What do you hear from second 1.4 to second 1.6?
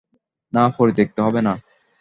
না!